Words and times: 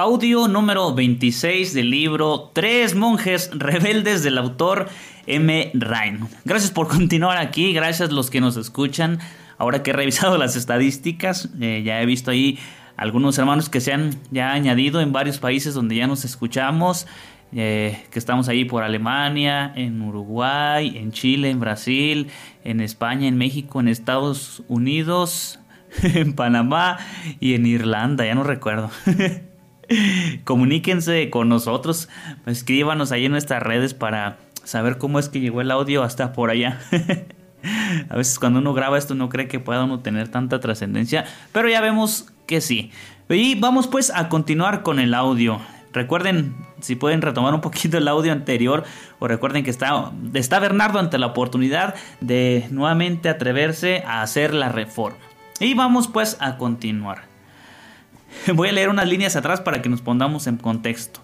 Audio 0.00 0.48
número 0.48 0.94
26 0.94 1.74
del 1.74 1.90
libro 1.90 2.50
Tres 2.54 2.94
monjes 2.94 3.50
rebeldes 3.52 4.22
del 4.22 4.38
autor 4.38 4.88
M. 5.26 5.70
Rain. 5.74 6.20
Gracias 6.46 6.70
por 6.70 6.88
continuar 6.96 7.36
aquí, 7.36 7.74
gracias 7.74 8.10
los 8.10 8.30
que 8.30 8.40
nos 8.40 8.56
escuchan. 8.56 9.18
Ahora 9.58 9.82
que 9.82 9.90
he 9.90 9.92
revisado 9.92 10.38
las 10.38 10.56
estadísticas, 10.56 11.50
eh, 11.60 11.82
ya 11.84 12.00
he 12.00 12.06
visto 12.06 12.30
ahí 12.30 12.58
algunos 12.96 13.36
hermanos 13.36 13.68
que 13.68 13.82
se 13.82 13.92
han 13.92 14.12
ya 14.30 14.52
añadido 14.52 15.02
en 15.02 15.12
varios 15.12 15.38
países 15.38 15.74
donde 15.74 15.96
ya 15.96 16.06
nos 16.06 16.24
escuchamos. 16.24 17.06
Eh, 17.52 18.02
que 18.10 18.18
estamos 18.18 18.48
ahí 18.48 18.64
por 18.64 18.82
Alemania, 18.82 19.70
en 19.76 20.00
Uruguay, 20.00 20.96
en 20.96 21.12
Chile, 21.12 21.50
en 21.50 21.60
Brasil, 21.60 22.28
en 22.64 22.80
España, 22.80 23.28
en 23.28 23.36
México, 23.36 23.80
en 23.80 23.88
Estados 23.88 24.62
Unidos, 24.66 25.60
en 26.02 26.32
Panamá 26.32 26.96
y 27.38 27.52
en 27.52 27.66
Irlanda, 27.66 28.24
ya 28.24 28.34
no 28.34 28.44
recuerdo. 28.44 28.90
Comuníquense 30.44 31.30
con 31.30 31.48
nosotros, 31.48 32.08
escríbanos 32.46 33.12
ahí 33.12 33.26
en 33.26 33.32
nuestras 33.32 33.62
redes 33.62 33.94
para 33.94 34.38
saber 34.64 34.98
cómo 34.98 35.18
es 35.18 35.28
que 35.28 35.40
llegó 35.40 35.60
el 35.60 35.70
audio 35.70 36.02
hasta 36.02 36.32
por 36.32 36.50
allá. 36.50 36.80
A 38.08 38.16
veces 38.16 38.38
cuando 38.38 38.60
uno 38.60 38.72
graba 38.72 38.96
esto 38.96 39.14
no 39.14 39.28
cree 39.28 39.48
que 39.48 39.60
pueda 39.60 39.84
uno 39.84 40.00
tener 40.00 40.28
tanta 40.28 40.60
trascendencia, 40.60 41.26
pero 41.52 41.68
ya 41.68 41.80
vemos 41.80 42.32
que 42.46 42.60
sí. 42.60 42.90
Y 43.28 43.54
vamos 43.54 43.86
pues 43.86 44.10
a 44.14 44.28
continuar 44.28 44.82
con 44.82 44.98
el 44.98 45.12
audio. 45.12 45.60
Recuerden, 45.92 46.54
si 46.80 46.96
pueden 46.96 47.20
retomar 47.20 47.52
un 47.52 47.60
poquito 47.60 47.98
el 47.98 48.08
audio 48.08 48.32
anterior, 48.32 48.84
o 49.18 49.28
recuerden 49.28 49.64
que 49.64 49.70
está, 49.70 50.12
está 50.34 50.58
Bernardo 50.58 50.98
ante 50.98 51.18
la 51.18 51.26
oportunidad 51.26 51.94
de 52.20 52.66
nuevamente 52.70 53.28
atreverse 53.28 54.02
a 54.06 54.22
hacer 54.22 54.54
la 54.54 54.68
reforma. 54.68 55.18
Y 55.58 55.74
vamos 55.74 56.08
pues 56.08 56.38
a 56.40 56.56
continuar. 56.56 57.29
Voy 58.54 58.68
a 58.68 58.72
leer 58.72 58.88
unas 58.88 59.08
líneas 59.08 59.36
atrás 59.36 59.60
para 59.60 59.82
que 59.82 59.88
nos 59.88 60.02
pongamos 60.02 60.46
en 60.46 60.56
contexto. 60.56 61.20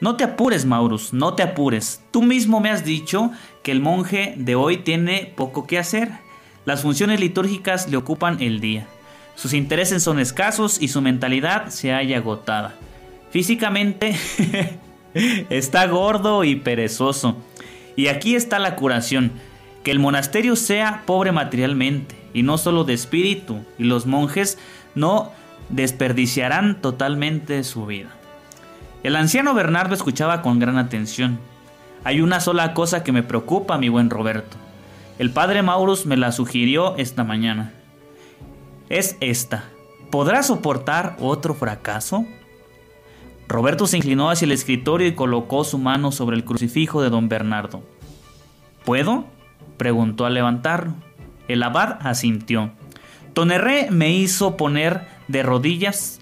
No 0.00 0.16
te 0.16 0.24
apures, 0.24 0.64
Maurus, 0.64 1.12
no 1.12 1.34
te 1.34 1.42
apures. 1.42 2.02
Tú 2.10 2.22
mismo 2.22 2.60
me 2.60 2.70
has 2.70 2.84
dicho 2.84 3.30
que 3.62 3.70
el 3.70 3.80
monje 3.80 4.34
de 4.36 4.56
hoy 4.56 4.78
tiene 4.78 5.32
poco 5.36 5.66
que 5.66 5.78
hacer. 5.78 6.10
Las 6.64 6.82
funciones 6.82 7.20
litúrgicas 7.20 7.88
le 7.88 7.96
ocupan 7.96 8.42
el 8.42 8.60
día. 8.60 8.86
Sus 9.36 9.52
intereses 9.54 10.02
son 10.02 10.18
escasos 10.18 10.82
y 10.82 10.88
su 10.88 11.00
mentalidad 11.02 11.68
se 11.68 11.92
halla 11.92 12.18
agotada. 12.18 12.74
Físicamente 13.30 14.16
está 15.50 15.86
gordo 15.86 16.44
y 16.44 16.56
perezoso. 16.56 17.36
Y 17.94 18.08
aquí 18.08 18.34
está 18.34 18.58
la 18.58 18.74
curación. 18.76 19.32
Que 19.84 19.90
el 19.90 19.98
monasterio 19.98 20.56
sea 20.56 21.02
pobre 21.06 21.32
materialmente 21.32 22.14
y 22.34 22.42
no 22.42 22.58
solo 22.58 22.84
de 22.84 22.94
espíritu, 22.94 23.64
y 23.78 23.84
los 23.84 24.06
monjes 24.06 24.58
no 24.94 25.32
desperdiciarán 25.72 26.80
totalmente 26.80 27.64
su 27.64 27.86
vida. 27.86 28.10
El 29.02 29.16
anciano 29.16 29.54
Bernardo 29.54 29.94
escuchaba 29.94 30.42
con 30.42 30.60
gran 30.60 30.78
atención. 30.78 31.40
Hay 32.04 32.20
una 32.20 32.40
sola 32.40 32.74
cosa 32.74 33.02
que 33.02 33.12
me 33.12 33.22
preocupa, 33.22 33.78
mi 33.78 33.88
buen 33.88 34.10
Roberto. 34.10 34.56
El 35.18 35.30
padre 35.30 35.62
Maurus 35.62 36.06
me 36.06 36.16
la 36.16 36.30
sugirió 36.30 36.96
esta 36.96 37.24
mañana. 37.24 37.72
Es 38.88 39.16
esta. 39.20 39.64
¿Podrá 40.10 40.42
soportar 40.42 41.16
otro 41.20 41.54
fracaso? 41.54 42.26
Roberto 43.48 43.86
se 43.86 43.96
inclinó 43.96 44.30
hacia 44.30 44.46
el 44.46 44.52
escritorio 44.52 45.08
y 45.08 45.14
colocó 45.14 45.64
su 45.64 45.78
mano 45.78 46.12
sobre 46.12 46.36
el 46.36 46.44
crucifijo 46.44 47.02
de 47.02 47.10
don 47.10 47.28
Bernardo. 47.28 47.82
¿Puedo? 48.84 49.24
preguntó 49.78 50.26
al 50.26 50.34
levantarlo. 50.34 50.94
El 51.48 51.62
abad 51.62 51.98
asintió. 52.00 52.72
Tonerré 53.32 53.90
me 53.90 54.10
hizo 54.10 54.56
poner 54.56 55.06
de 55.32 55.42
rodillas 55.42 56.20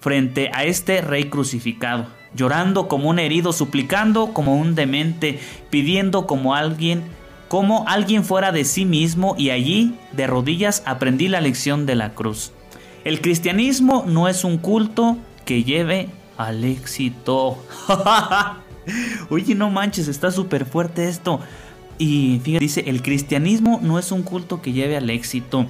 frente 0.00 0.50
a 0.52 0.64
este 0.64 1.00
rey 1.00 1.30
crucificado, 1.30 2.08
llorando 2.34 2.88
como 2.88 3.08
un 3.08 3.20
herido, 3.20 3.52
suplicando 3.52 4.34
como 4.34 4.56
un 4.56 4.74
demente, 4.74 5.38
pidiendo 5.70 6.26
como 6.26 6.54
alguien, 6.54 7.04
como 7.48 7.88
alguien 7.88 8.24
fuera 8.24 8.50
de 8.50 8.64
sí 8.64 8.84
mismo 8.84 9.36
y 9.38 9.50
allí, 9.50 9.94
de 10.12 10.26
rodillas, 10.26 10.82
aprendí 10.86 11.28
la 11.28 11.40
lección 11.40 11.86
de 11.86 11.94
la 11.94 12.14
cruz. 12.14 12.52
El 13.04 13.20
cristianismo 13.20 14.04
no 14.06 14.28
es 14.28 14.44
un 14.44 14.58
culto 14.58 15.16
que 15.44 15.62
lleve 15.62 16.08
al 16.36 16.64
éxito. 16.64 17.62
Oye, 19.30 19.54
no 19.54 19.70
manches, 19.70 20.08
está 20.08 20.32
súper 20.32 20.64
fuerte 20.64 21.08
esto. 21.08 21.40
Y 21.98 22.40
fíjate, 22.42 22.64
dice, 22.64 22.84
el 22.88 23.02
cristianismo 23.02 23.78
no 23.82 23.98
es 24.00 24.10
un 24.10 24.22
culto 24.22 24.60
que 24.60 24.72
lleve 24.72 24.96
al 24.96 25.10
éxito. 25.10 25.66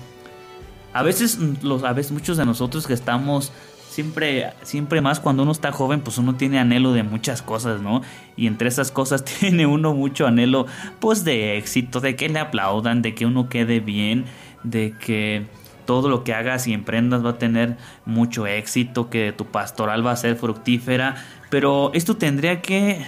A 0.92 1.02
veces, 1.02 1.38
los, 1.62 1.84
a 1.84 1.92
veces 1.92 2.12
muchos 2.12 2.36
de 2.36 2.44
nosotros 2.44 2.86
que 2.86 2.94
estamos 2.94 3.52
siempre, 3.92 4.52
siempre 4.62 5.00
más 5.00 5.20
cuando 5.20 5.42
uno 5.42 5.52
está 5.52 5.70
joven, 5.70 6.00
pues 6.00 6.18
uno 6.18 6.34
tiene 6.34 6.58
anhelo 6.58 6.92
de 6.92 7.02
muchas 7.02 7.42
cosas, 7.42 7.80
¿no? 7.80 8.02
Y 8.36 8.46
entre 8.46 8.68
esas 8.68 8.90
cosas 8.90 9.24
tiene 9.40 9.66
uno 9.66 9.94
mucho 9.94 10.26
anhelo, 10.26 10.66
pues 11.00 11.24
de 11.24 11.58
éxito, 11.58 12.00
de 12.00 12.16
que 12.16 12.28
le 12.28 12.38
aplaudan, 12.38 13.02
de 13.02 13.14
que 13.14 13.26
uno 13.26 13.48
quede 13.48 13.80
bien, 13.80 14.24
de 14.62 14.94
que 14.98 15.46
todo 15.84 16.08
lo 16.08 16.24
que 16.24 16.32
hagas 16.32 16.66
y 16.66 16.72
emprendas 16.72 17.24
va 17.24 17.30
a 17.30 17.38
tener 17.38 17.76
mucho 18.06 18.46
éxito, 18.46 19.10
que 19.10 19.32
tu 19.32 19.46
pastoral 19.46 20.06
va 20.06 20.12
a 20.12 20.16
ser 20.16 20.36
fructífera, 20.36 21.16
pero 21.50 21.90
esto 21.92 22.16
tendría 22.16 22.62
que 22.62 23.04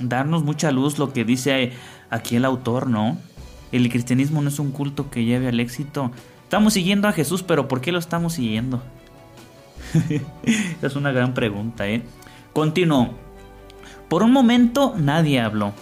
darnos 0.00 0.42
mucha 0.42 0.70
luz 0.72 0.98
lo 0.98 1.12
que 1.12 1.24
dice 1.24 1.72
aquí 2.10 2.36
el 2.36 2.44
autor, 2.44 2.88
¿no? 2.88 3.18
El 3.72 3.88
cristianismo 3.88 4.42
no 4.42 4.48
es 4.48 4.58
un 4.58 4.72
culto 4.72 5.10
que 5.10 5.24
lleve 5.24 5.48
al 5.48 5.60
éxito, 5.60 6.10
Estamos 6.48 6.72
siguiendo 6.72 7.08
a 7.08 7.12
Jesús, 7.12 7.42
pero 7.42 7.68
¿por 7.68 7.82
qué 7.82 7.92
lo 7.92 7.98
estamos 7.98 8.32
siguiendo? 8.32 8.82
es 10.82 10.96
una 10.96 11.12
gran 11.12 11.34
pregunta, 11.34 11.86
¿eh? 11.86 12.02
Continuó. 12.54 13.10
Por 14.08 14.22
un 14.22 14.32
momento 14.32 14.94
nadie 14.96 15.42
habló. 15.42 15.74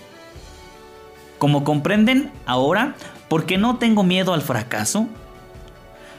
Como 1.38 1.62
comprenden, 1.62 2.32
ahora, 2.46 2.96
¿por 3.28 3.46
qué 3.46 3.58
no 3.58 3.76
tengo 3.76 4.02
miedo 4.02 4.34
al 4.34 4.42
fracaso? 4.42 5.06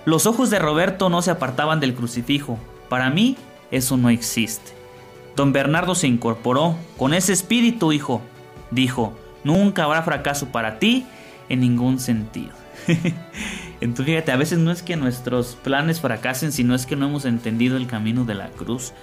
Los 0.05 0.25
ojos 0.25 0.49
de 0.49 0.59
Roberto 0.59 1.09
no 1.09 1.21
se 1.21 1.31
apartaban 1.31 1.81
del 1.81 1.93
crucifijo. 1.93 2.57
Para 2.87 3.09
mí, 3.09 3.35
eso 3.69 3.97
no 3.97 4.09
existe. 4.09 4.71
Don 5.35 5.51
Bernardo 5.51 5.93
se 5.93 6.07
incorporó. 6.07 6.77
Con 6.95 7.13
ese 7.13 7.33
espíritu, 7.33 7.91
hijo, 7.91 8.21
dijo, 8.71 9.13
nunca 9.43 9.83
habrá 9.83 10.03
fracaso 10.03 10.53
para 10.53 10.79
ti 10.79 11.05
en 11.49 11.59
ningún 11.59 11.99
sentido. 11.99 12.53
Entonces 13.79 14.05
fíjate, 14.05 14.31
a 14.31 14.37
veces 14.37 14.59
no 14.59 14.71
es 14.71 14.81
que 14.81 14.95
nuestros 14.95 15.55
planes 15.55 16.01
fracasen, 16.01 16.51
sino 16.51 16.73
es 16.73 16.85
que 16.85 16.95
no 16.95 17.07
hemos 17.07 17.25
entendido 17.25 17.77
el 17.77 17.87
camino 17.87 18.25
de 18.25 18.35
la 18.35 18.49
cruz. 18.49 18.93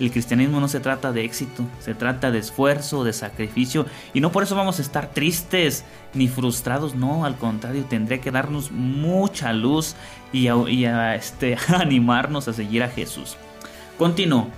El 0.00 0.10
cristianismo 0.10 0.58
no 0.58 0.66
se 0.66 0.80
trata 0.80 1.12
de 1.12 1.24
éxito, 1.24 1.64
se 1.78 1.94
trata 1.94 2.32
de 2.32 2.38
esfuerzo, 2.38 3.04
de 3.04 3.12
sacrificio, 3.12 3.86
y 4.12 4.20
no 4.20 4.32
por 4.32 4.42
eso 4.42 4.56
vamos 4.56 4.80
a 4.80 4.82
estar 4.82 5.12
tristes 5.12 5.84
ni 6.14 6.26
frustrados, 6.26 6.96
no, 6.96 7.24
al 7.24 7.36
contrario, 7.36 7.84
tendría 7.88 8.20
que 8.20 8.32
darnos 8.32 8.72
mucha 8.72 9.52
luz 9.52 9.94
y, 10.32 10.48
a, 10.48 11.14
este, 11.14 11.56
animarnos 11.68 12.48
a 12.48 12.52
seguir 12.52 12.82
a 12.82 12.88
Jesús. 12.88 13.36
Continuó. 13.96 14.48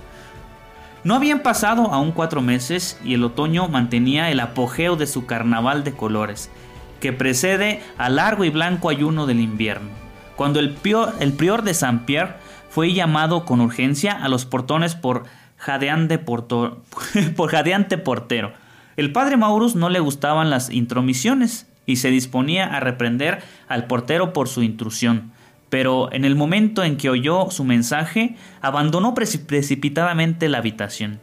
No 1.03 1.13
habían 1.13 1.41
pasado 1.41 1.93
aún 1.93 2.11
cuatro 2.11 2.41
meses 2.41 2.99
y 3.05 3.13
el 3.13 3.23
otoño 3.23 3.67
mantenía 3.67 4.31
el 4.31 4.39
apogeo 4.39 4.95
de 4.95 5.05
su 5.05 5.27
carnaval 5.27 5.83
de 5.83 5.93
colores 5.93 6.49
que 6.99 7.13
precede 7.13 7.81
al 7.97 8.15
largo 8.17 8.43
y 8.43 8.49
blanco 8.49 8.89
ayuno 8.89 9.25
del 9.25 9.39
invierno, 9.39 9.89
cuando 10.35 10.59
el, 10.59 10.71
prior, 10.71 11.63
de 11.63 11.73
Saint 11.73 12.05
Pierre 12.05 12.35
fue 12.69 12.93
llamado 12.93 13.45
con 13.45 13.61
urgencia 13.61 14.11
a 14.11 14.29
los 14.29 14.45
portones 14.45 14.95
por 14.95 15.23
jadeante, 15.57 16.17
por 17.35 17.49
jadeante 17.49 17.97
portero. 17.97 18.53
El 18.95 19.11
padre 19.11 19.37
Maurus 19.37 19.75
no 19.75 19.89
le 19.89 19.99
gustaban 19.99 20.49
las 20.49 20.71
intromisiones 20.71 21.67
y 21.85 21.97
se 21.97 22.09
disponía 22.09 22.65
a 22.65 22.79
reprender 22.79 23.41
al 23.67 23.85
portero 23.85 24.33
por 24.33 24.47
su 24.47 24.63
intrusión. 24.63 25.31
Pero 25.69 26.11
en 26.13 26.25
el 26.25 26.35
momento 26.35 26.83
en 26.83 26.97
que 26.97 27.09
oyó 27.09 27.51
su 27.51 27.63
mensaje, 27.63 28.35
abandonó 28.61 29.13
precipitadamente 29.13 30.49
la 30.49 30.59
habitación. 30.59 31.19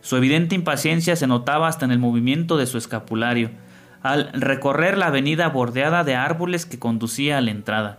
Su 0.00 0.16
evidente 0.16 0.54
impaciencia 0.54 1.16
se 1.16 1.26
notaba 1.26 1.68
hasta 1.68 1.84
en 1.84 1.90
el 1.90 1.98
movimiento 1.98 2.56
de 2.56 2.66
su 2.66 2.78
escapulario 2.78 3.50
al 4.02 4.32
recorrer 4.32 4.96
la 4.96 5.06
avenida 5.06 5.48
bordeada 5.48 6.04
de 6.04 6.14
árboles 6.14 6.66
que 6.66 6.78
conducía 6.78 7.38
a 7.38 7.40
la 7.40 7.50
entrada. 7.50 7.98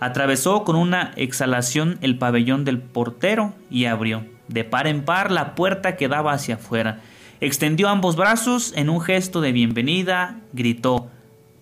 Atravesó 0.00 0.64
con 0.64 0.76
una 0.76 1.12
exhalación 1.16 1.98
el 2.00 2.18
pabellón 2.18 2.64
del 2.64 2.80
portero 2.80 3.54
y 3.70 3.86
abrió. 3.86 4.24
De 4.48 4.64
par 4.64 4.86
en 4.86 5.04
par 5.04 5.30
la 5.30 5.54
puerta 5.54 5.96
quedaba 5.96 6.32
hacia 6.32 6.56
afuera. 6.56 7.00
Extendió 7.40 7.88
ambos 7.88 8.16
brazos 8.16 8.72
en 8.76 8.88
un 8.88 9.00
gesto 9.00 9.40
de 9.40 9.52
bienvenida, 9.52 10.40
gritó 10.52 11.10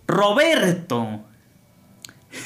¡Roberto! 0.06 1.20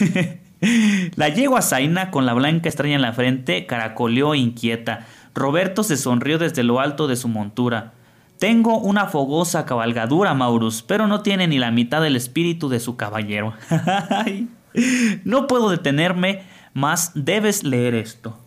la 1.16 1.28
yegua 1.28 1.62
Zaina, 1.62 2.10
con 2.10 2.26
la 2.26 2.34
blanca 2.34 2.68
estrella 2.68 2.94
en 2.94 3.02
la 3.02 3.12
frente, 3.12 3.66
caracoleó 3.66 4.34
inquieta. 4.34 5.06
Roberto 5.34 5.82
se 5.82 5.96
sonrió 5.96 6.38
desde 6.38 6.62
lo 6.62 6.80
alto 6.80 7.08
de 7.08 7.16
su 7.16 7.28
montura. 7.28 7.92
Tengo 8.38 8.78
una 8.78 9.06
fogosa 9.06 9.64
cabalgadura, 9.64 10.34
Maurus, 10.34 10.82
pero 10.82 11.06
no 11.06 11.22
tiene 11.22 11.48
ni 11.48 11.58
la 11.58 11.70
mitad 11.70 12.02
del 12.02 12.16
espíritu 12.16 12.68
de 12.68 12.80
su 12.80 12.96
caballero. 12.96 13.54
no 15.24 15.46
puedo 15.46 15.70
detenerme, 15.70 16.42
mas 16.74 17.12
debes 17.14 17.64
leer 17.64 17.94
esto. 17.94 18.38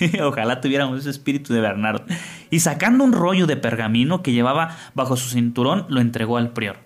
Ojalá 0.22 0.60
tuviéramos 0.60 1.00
ese 1.00 1.10
espíritu 1.10 1.52
de 1.52 1.60
Bernardo. 1.60 2.04
Y 2.50 2.60
sacando 2.60 3.04
un 3.04 3.12
rollo 3.12 3.46
de 3.46 3.56
pergamino 3.56 4.22
que 4.22 4.32
llevaba 4.32 4.76
bajo 4.94 5.16
su 5.16 5.28
cinturón, 5.28 5.86
lo 5.88 6.00
entregó 6.00 6.38
al 6.38 6.50
prior. 6.50 6.78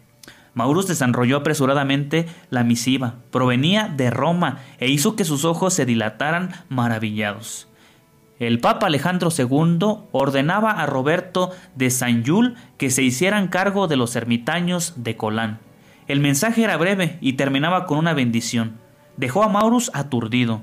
Maurus 0.55 0.88
desenrolló 0.88 1.38
apresuradamente 1.38 2.26
la 2.50 2.64
misiva. 2.64 3.14
Provenía 3.31 3.87
de 3.88 4.11
Roma 4.11 4.58
e 4.79 4.88
hizo 4.88 5.14
que 5.14 5.25
sus 5.25 5.44
ojos 5.44 5.73
se 5.75 5.87
dilataran 5.87 6.50
maravillados. 6.69 7.69
El 8.41 8.59
Papa 8.59 8.87
Alejandro 8.87 9.29
II 9.37 9.79
ordenaba 10.13 10.71
a 10.71 10.87
Roberto 10.87 11.51
de 11.75 11.91
San 11.91 12.25
Yul 12.25 12.55
que 12.79 12.89
se 12.89 13.03
hicieran 13.03 13.49
cargo 13.49 13.87
de 13.87 13.97
los 13.97 14.17
ermitaños 14.17 14.95
de 14.97 15.15
Colán. 15.15 15.59
El 16.09 16.21
mensaje 16.21 16.65
era 16.65 16.79
breve 16.79 17.19
y 17.21 17.35
terminaba 17.35 17.85
con 17.85 17.99
una 17.99 18.15
bendición. 18.15 18.79
Dejó 19.19 19.43
a 19.43 19.51
Maurus 19.51 19.91
aturdido. 19.93 20.63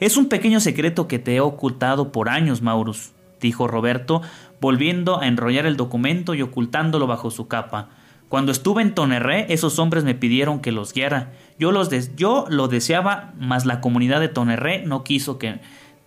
Es 0.00 0.16
un 0.16 0.28
pequeño 0.28 0.58
secreto 0.58 1.06
que 1.06 1.20
te 1.20 1.36
he 1.36 1.40
ocultado 1.40 2.10
por 2.10 2.28
años, 2.28 2.60
Maurus, 2.60 3.12
dijo 3.40 3.68
Roberto, 3.68 4.22
volviendo 4.60 5.20
a 5.20 5.28
enrollar 5.28 5.66
el 5.66 5.76
documento 5.76 6.34
y 6.34 6.42
ocultándolo 6.42 7.06
bajo 7.06 7.30
su 7.30 7.46
capa. 7.46 7.90
Cuando 8.28 8.50
estuve 8.50 8.82
en 8.82 8.94
Tonerré, 8.94 9.46
esos 9.52 9.78
hombres 9.78 10.02
me 10.02 10.16
pidieron 10.16 10.58
que 10.58 10.72
los 10.72 10.92
guiara. 10.92 11.30
Yo, 11.56 11.70
los 11.70 12.16
yo 12.16 12.46
lo 12.48 12.66
deseaba, 12.66 13.32
mas 13.38 13.64
la 13.64 13.80
comunidad 13.80 14.18
de 14.18 14.28
Tonerré 14.28 14.84
no 14.84 15.04
quiso 15.04 15.38
que... 15.38 15.60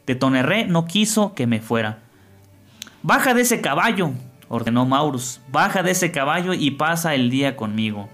De 0.05 0.15
Tonerré 0.15 0.65
no 0.65 0.85
quiso 0.85 1.33
que 1.33 1.47
me 1.47 1.61
fuera. 1.61 1.99
Baja 3.01 3.33
de 3.33 3.41
ese 3.41 3.61
caballo, 3.61 4.11
ordenó 4.49 4.85
Maurus. 4.85 5.41
Baja 5.51 5.83
de 5.83 5.91
ese 5.91 6.11
caballo 6.11 6.53
y 6.53 6.71
pasa 6.71 7.15
el 7.15 7.29
día 7.29 7.55
conmigo. 7.55 8.09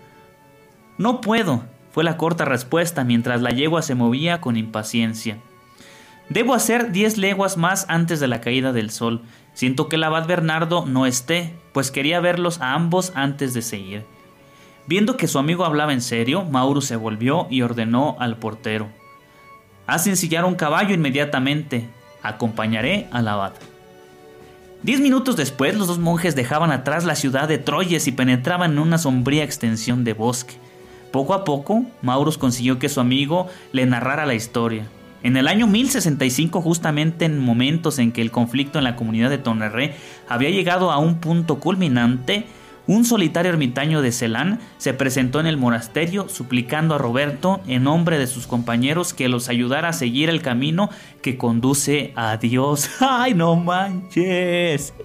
No 0.98 1.22
puedo, 1.22 1.64
fue 1.92 2.04
la 2.04 2.18
corta 2.18 2.46
respuesta 2.46 3.04
mientras 3.04 3.42
la 3.42 3.52
yegua 3.52 3.82
se 3.82 3.96
movía 3.96 4.42
con 4.42 4.58
impaciencia. 4.58 5.38
Debo 6.30 6.54
hacer 6.54 6.92
diez 6.92 7.18
leguas 7.18 7.58
más 7.58 7.86
antes 7.90 8.20
de 8.20 8.28
la 8.28 8.42
caída 8.42 8.72
del 8.72 8.92
sol. 8.92 9.24
Siento 9.54 9.90
que 9.90 9.96
el 9.96 10.04
abad 10.04 10.28
Bernardo 10.28 10.86
no 10.86 11.08
esté, 11.08 11.56
pues 11.74 11.90
quería 11.90 12.20
verlos 12.20 12.62
a 12.62 12.76
ambos 12.76 13.12
antes 13.16 13.54
de 13.54 13.64
seguir. 13.64 14.06
Viendo 14.86 15.18
que 15.18 15.28
su 15.28 15.40
amigo 15.40 15.66
hablaba 15.66 15.94
en 15.94 16.02
serio, 16.02 16.44
Mauro 16.46 16.82
se 16.82 16.96
volvió 16.96 17.48
y 17.50 17.64
ordenó 17.64 18.16
al 18.20 18.38
portero. 18.38 18.90
Haz 19.90 20.06
ensillar 20.06 20.46
un 20.46 20.54
caballo 20.54 20.94
inmediatamente. 20.94 21.90
Acompañaré 22.22 23.08
al 23.12 23.28
abad. 23.28 23.54
Diez 24.84 25.00
minutos 25.00 25.36
después, 25.36 25.76
los 25.76 25.88
dos 25.88 25.98
monjes 25.98 26.36
dejaban 26.36 26.72
atrás 26.72 27.06
la 27.06 27.16
ciudad 27.16 27.48
de 27.48 27.58
Troyes 27.58 28.06
y 28.06 28.12
penetraban 28.12 28.74
en 28.74 28.78
una 28.78 29.00
sombría 29.00 29.44
extensión 29.44 30.04
de 30.04 30.14
bosque. 30.14 30.54
Poco 31.12 31.34
a 31.34 31.44
poco, 31.44 31.86
Maurus 32.04 32.38
consiguió 32.38 32.78
que 32.78 32.88
su 32.88 33.00
amigo 33.00 33.48
le 33.72 33.88
narrara 33.88 34.28
la 34.28 34.36
historia. 34.36 34.86
En 35.24 35.38
el 35.38 35.48
año 35.48 35.66
1065, 35.66 36.62
justamente 36.62 37.26
en 37.26 37.40
momentos 37.40 37.98
en 37.98 38.12
que 38.12 38.22
el 38.22 38.30
conflicto 38.30 38.78
en 38.78 38.84
la 38.84 38.96
comunidad 38.96 39.32
de 39.32 39.40
Tonerré 39.40 39.96
había 40.28 40.52
llegado 40.52 40.92
a 40.92 41.00
un 41.00 41.20
punto 41.20 41.60
culminante, 41.60 42.46
un 42.90 43.06
solitario 43.06 43.52
ermitaño 43.52 44.02
de 44.02 44.12
Celán 44.12 44.60
se 44.80 44.96
presentó 44.96 45.40
en 45.40 45.46
el 45.46 45.58
monasterio 45.58 46.28
suplicando 46.28 46.96
a 46.96 46.98
Roberto, 46.98 47.62
en 47.68 47.84
nombre 47.84 48.18
de 48.18 48.26
sus 48.26 48.48
compañeros, 48.48 49.14
que 49.14 49.30
los 49.30 49.48
ayudara 49.48 49.90
a 49.90 49.94
seguir 49.94 50.28
el 50.28 50.42
camino 50.42 50.90
que 51.22 51.38
conduce 51.38 52.14
a 52.16 52.38
Dios. 52.38 52.90
¡Ay, 53.00 53.36
no 53.36 53.56
manches! 53.56 54.96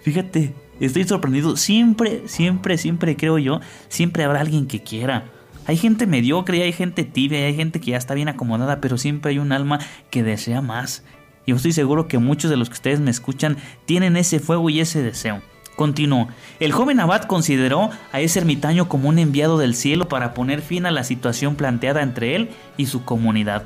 Fíjate, 0.00 0.52
estoy 0.80 1.04
sorprendido. 1.04 1.56
Siempre, 1.56 2.22
siempre, 2.26 2.76
siempre 2.76 3.16
creo 3.16 3.38
yo, 3.38 3.60
siempre 3.88 4.24
habrá 4.24 4.40
alguien 4.40 4.66
que 4.66 4.82
quiera. 4.82 5.26
Hay 5.66 5.76
gente 5.76 6.08
mediocre, 6.08 6.60
hay 6.64 6.72
gente 6.72 7.04
tibia, 7.04 7.46
hay 7.46 7.54
gente 7.54 7.80
que 7.80 7.92
ya 7.92 7.98
está 7.98 8.14
bien 8.14 8.30
acomodada, 8.30 8.80
pero 8.80 8.98
siempre 8.98 9.30
hay 9.30 9.38
un 9.38 9.52
alma 9.52 9.78
que 10.10 10.24
desea 10.24 10.60
más. 10.60 11.04
Y 11.46 11.52
yo 11.52 11.56
estoy 11.56 11.70
seguro 11.70 12.08
que 12.08 12.18
muchos 12.18 12.50
de 12.50 12.56
los 12.56 12.68
que 12.68 12.74
ustedes 12.74 12.98
me 12.98 13.12
escuchan 13.12 13.58
tienen 13.84 14.16
ese 14.16 14.40
fuego 14.40 14.68
y 14.70 14.80
ese 14.80 15.04
deseo. 15.04 15.40
Continuó. 15.76 16.28
El 16.60 16.72
joven 16.72 17.00
abad 17.00 17.22
consideró 17.22 17.90
a 18.12 18.20
ese 18.20 18.40
ermitaño 18.40 18.88
como 18.88 19.08
un 19.08 19.18
enviado 19.18 19.58
del 19.58 19.74
cielo 19.74 20.08
para 20.08 20.34
poner 20.34 20.60
fin 20.60 20.86
a 20.86 20.90
la 20.90 21.04
situación 21.04 21.56
planteada 21.56 22.02
entre 22.02 22.36
él 22.36 22.50
y 22.76 22.86
su 22.86 23.04
comunidad. 23.04 23.64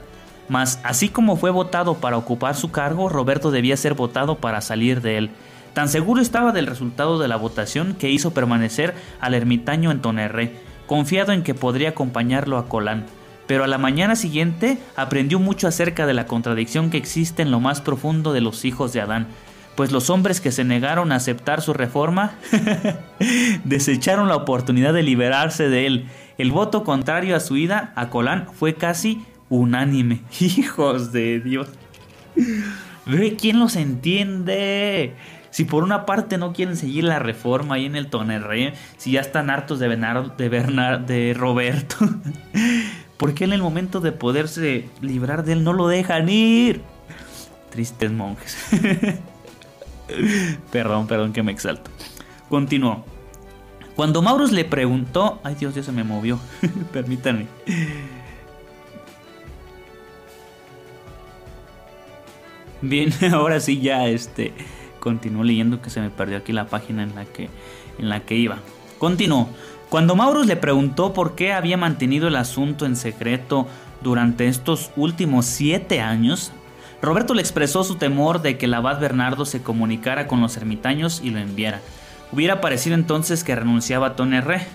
Mas, 0.49 0.81
así 0.85 1.09
como 1.09 1.37
fue 1.37 1.51
votado 1.51 1.95
para 1.95 2.17
ocupar 2.17 2.55
su 2.55 2.71
cargo, 2.71 3.09
Roberto 3.09 3.51
debía 3.51 3.77
ser 3.77 3.95
votado 3.95 4.37
para 4.37 4.61
salir 4.61 5.01
de 5.01 5.19
él. 5.19 5.31
Tan 5.75 5.89
seguro 5.89 6.23
estaba 6.23 6.53
del 6.53 6.67
resultado 6.67 7.19
de 7.19 7.29
la 7.29 7.37
votación 7.37 7.95
que 7.95 8.11
hizo 8.11 8.33
permanecer 8.33 8.95
al 9.21 9.35
ermitaño 9.35 9.91
en 9.91 10.01
Tonerré, 10.01 10.55
confiado 10.87 11.33
en 11.33 11.43
que 11.43 11.55
podría 11.55 11.91
acompañarlo 11.91 12.57
a 12.57 12.69
Colán. 12.69 13.05
Pero 13.47 13.65
a 13.65 13.67
la 13.67 13.79
mañana 13.79 14.17
siguiente 14.17 14.79
aprendió 14.97 15.39
mucho 15.39 15.69
acerca 15.69 16.07
de 16.07 16.15
la 16.15 16.27
contradicción 16.27 16.91
que 16.91 16.97
existe 16.97 17.43
en 17.43 17.51
lo 17.51 17.61
más 17.61 17.81
profundo 17.81 18.33
de 18.33 18.41
los 18.41 18.65
hijos 18.65 18.93
de 18.93 19.01
Adán, 19.01 19.27
pues 19.77 19.93
los 19.93 20.11
hombres 20.11 20.41
que 20.41 20.51
se 20.51 20.65
negaron 20.65 21.13
a 21.13 21.17
aceptar 21.17 21.61
su 21.61 21.75
reforma 21.75 22.33
desecharon 23.65 24.29
la 24.29 24.37
oportunidad 24.37 24.95
de 24.95 25.03
liberarse 25.03 25.69
de 25.69 25.87
él. 25.87 26.07
El 26.39 26.51
voto 26.51 26.83
contrario 26.83 27.37
a 27.37 27.41
su 27.41 27.57
ida 27.57 27.93
a 27.95 28.09
Colán 28.09 28.49
fue 28.53 28.75
casi 28.75 29.25
unánime. 29.51 30.23
Hijos 30.41 31.13
de 31.13 31.41
Dios. 31.41 31.69
Ve 33.05 33.37
quién 33.39 33.61
los 33.61 33.77
entiende. 33.77 35.15
Si 35.51 35.65
por 35.65 35.85
una 35.85 36.05
parte 36.05 36.39
no 36.39 36.53
quieren 36.53 36.77
seguir 36.77 37.05
la 37.05 37.19
reforma 37.19 37.77
ahí 37.77 37.87
en 37.87 37.97
el 37.97 38.09
Tonerre, 38.09 38.75
si 38.97 39.13
ya 39.13 39.21
están 39.21 39.49
hartos 39.49 39.79
de, 39.79 39.89
Bernardo, 39.89 40.35
de, 40.37 40.51
de 41.07 41.35
Roberto, 41.35 41.97
¿por 43.17 43.35
qué 43.35 43.45
en 43.45 43.53
el 43.53 43.63
momento 43.63 44.01
de 44.01 44.13
poderse 44.13 44.89
librar 45.01 45.45
de 45.45 45.53
él 45.53 45.65
no 45.65 45.73
lo 45.73 45.89
dejan 45.89 46.29
ir? 46.29 46.83
Tristes 47.71 48.11
monjes. 48.11 48.57
perdón, 50.73 51.07
perdón 51.07 51.33
que 51.33 51.43
me 51.43 51.53
exalto. 51.53 51.91
Continuó. 52.49 53.05
Cuando 53.95 54.21
Maurus 54.21 54.53
le 54.53 54.65
preguntó, 54.65 55.41
ay 55.43 55.55
Dios, 55.55 55.75
ya 55.75 55.83
se 55.83 55.93
me 55.93 56.05
movió, 56.05 56.39
permítanme. 56.93 57.47
Bien, 62.83 63.13
ahora 63.33 63.59
sí 63.59 63.81
ya 63.81 64.07
este 64.07 64.53
Continúo 65.07 65.45
leyendo 65.45 65.81
que 65.81 65.89
se 65.89 66.01
me 66.01 66.11
perdió 66.11 66.37
aquí 66.37 66.53
la 66.53 66.67
página 66.67 67.05
en 67.05 67.15
la 67.15 67.25
que, 67.27 67.49
en 68.01 68.09
la 68.09 68.25
que 68.25 68.35
iba. 68.35 68.59
Continuó. 68.99 69.49
Cuando 69.89 70.17
Maurus 70.17 70.49
le 70.49 70.57
preguntó 70.57 71.13
por 71.13 71.37
qué 71.37 71.53
había 71.53 71.77
mantenido 71.77 72.27
el 72.27 72.35
asunto 72.35 72.87
en 72.87 72.97
secreto 72.97 73.69
durante 74.03 74.49
estos 74.49 74.91
últimos 74.97 75.47
siete 75.47 76.01
años, 76.01 76.51
Roberto 77.03 77.35
le 77.35 77.43
expresó 77.43 77.85
su 77.85 77.97
temor 77.97 78.41
de 78.43 78.57
que 78.57 78.67
el 78.67 78.75
abad 78.75 79.01
Bernardo 79.01 79.45
se 79.45 79.63
comunicara 79.63 80.27
con 80.27 80.41
los 80.41 80.57
ermitaños 80.57 81.21
y 81.23 81.31
lo 81.31 81.39
enviara. 81.39 81.81
Hubiera 82.33 82.61
parecido 82.61 82.95
entonces 82.95 83.45
que 83.45 83.55
renunciaba 83.55 84.09
a 84.09 84.17
Tonerre, 84.17 84.67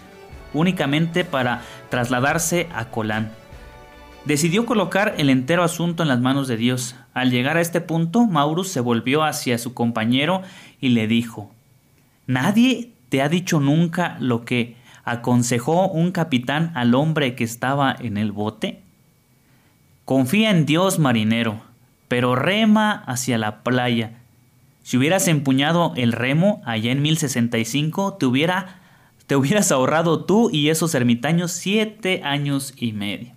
únicamente 0.54 1.26
para 1.26 1.62
trasladarse 1.90 2.70
a 2.74 2.86
Colán. 2.86 3.32
Decidió 4.26 4.68
colocar 4.68 5.16
el 5.18 5.30
entero 5.30 5.64
asunto 5.64 6.04
en 6.04 6.10
las 6.10 6.20
manos 6.20 6.48
de 6.48 6.58
Dios. 6.58 6.96
Al 7.14 7.32
llegar 7.32 7.58
a 7.58 7.62
este 7.62 7.82
punto, 7.82 8.28
Maurus 8.28 8.70
se 8.70 8.80
volvió 8.80 9.24
hacia 9.24 9.58
su 9.58 9.74
compañero 9.74 10.44
y 10.80 10.90
le 10.90 11.08
dijo, 11.08 11.52
¿Nadie 12.28 12.92
te 13.10 13.24
ha 13.24 13.30
dicho 13.30 13.60
nunca 13.60 14.18
lo 14.20 14.46
que 14.46 14.78
aconsejó 15.04 15.88
un 15.88 16.12
capitán 16.12 16.72
al 16.76 16.94
hombre 16.94 17.34
que 17.34 17.44
estaba 17.44 17.96
en 18.00 18.18
el 18.18 18.32
bote? 18.32 18.80
Confía 20.06 20.52
en 20.52 20.68
Dios, 20.68 21.00
marinero, 21.00 21.62
pero 22.12 22.36
rema 22.36 23.06
hacia 23.08 23.38
la 23.38 23.64
playa. 23.64 24.20
Si 24.84 24.98
hubieras 24.98 25.30
empuñado 25.30 25.94
el 25.96 26.12
remo 26.12 26.62
allá 26.66 26.92
en 26.92 27.02
1065, 27.02 28.16
te, 28.16 28.26
hubiera, 28.26 28.82
te 29.28 29.38
hubieras 29.38 29.72
ahorrado 29.72 30.26
tú 30.26 30.50
y 30.52 30.68
esos 30.68 30.94
ermitaños 30.94 31.54
siete 31.54 32.20
años 32.26 32.74
y 32.76 32.92
medio. 32.92 33.32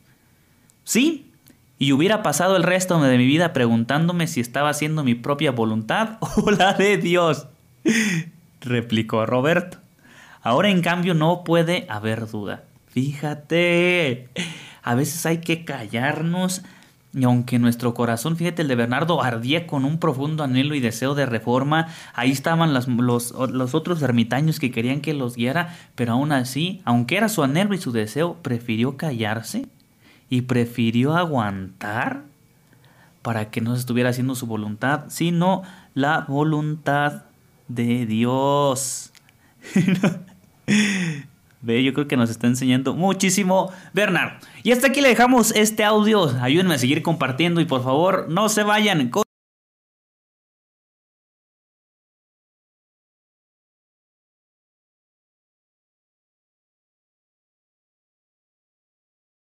Sí, 0.83 1.31
y 1.79 1.93
hubiera 1.93 2.25
pasado 2.25 2.57
el 2.57 2.65
resto 2.65 3.01
de 3.01 3.17
mi 3.17 3.27
vida 3.27 3.53
preguntándome 3.53 4.27
si 4.27 4.41
estaba 4.41 4.71
haciendo 4.71 5.05
mi 5.05 5.15
propia 5.15 5.53
voluntad 5.53 6.19
o 6.43 6.51
la 6.51 6.73
de 6.73 6.97
Dios, 6.97 7.47
replicó 8.61 9.25
Roberto. 9.25 9.79
Ahora 10.43 10.69
en 10.69 10.83
cambio 10.83 11.15
no 11.15 11.45
puede 11.45 11.87
haber 11.89 12.29
duda. 12.29 12.65
Fíjate, 12.89 14.31
a 14.83 14.97
veces 14.97 15.25
hay 15.27 15.39
que 15.39 15.65
callarnos 15.65 16.65
Y 17.15 17.23
aunque 17.25 17.61
nuestro 17.61 17.95
corazón, 17.95 18.37
fíjate, 18.37 18.63
el 18.63 18.69
de 18.69 18.75
Bernardo 18.75 19.23
ardía 19.23 19.69
con 19.69 19.85
un 19.85 19.99
profundo 19.99 20.43
anhelo 20.43 20.75
y 20.75 20.81
deseo 20.81 21.15
de 21.15 21.27
reforma, 21.27 21.87
ahí 22.13 22.33
estaban 22.33 22.75
los, 22.75 22.89
los, 22.89 23.75
otros 23.75 24.03
ermitaños 24.03 24.59
que 24.59 24.73
querían 24.73 25.01
que 25.01 25.15
los 25.15 25.37
guiara, 25.37 25.77
pero 25.95 26.15
aún 26.15 26.33
así, 26.33 26.83
aunque 26.85 27.17
era 27.17 27.29
su 27.29 27.45
anhelo 27.45 27.73
y 27.75 27.79
su 27.79 27.93
deseo, 27.93 28.35
prefirió 28.43 28.97
callarse 28.97 29.69
y 30.29 30.43
prefirió 30.43 31.15
aguantar 31.15 32.25
para 33.23 33.51
que 33.51 33.61
no 33.61 33.75
se 33.75 33.81
estuviera 33.81 34.11
haciendo 34.11 34.35
su 34.35 34.47
voluntad, 34.47 35.05
sino 35.09 35.63
la 35.95 36.25
voluntad 36.27 37.27
de 37.69 38.07
Dios. 38.07 39.13
Ve, 41.65 41.83
yo 41.83 41.95
creo 41.95 42.07
que 42.07 42.17
nos 42.17 42.29
está 42.29 42.47
enseñando 42.47 42.95
muchísimo 42.95 43.73
Bernard. 43.95 44.35
Y 44.63 44.73
hasta 44.73 44.89
aquí 44.89 45.01
le 45.01 45.09
dejamos 45.09 45.51
este 45.53 45.83
audio. 45.83 46.31
Ayúdenme 46.41 46.75
a 46.75 46.79
seguir 46.79 47.03
compartiendo 47.03 47.61
y 47.61 47.65
por 47.65 47.83
favor 47.83 48.27
no 48.29 48.49
se 48.51 48.63
vayan. 48.63 49.11